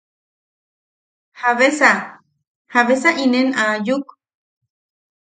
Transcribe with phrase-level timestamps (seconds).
[1.41, 1.91] ¿Jabesa...
[2.73, 4.05] jabesa inen aayuk?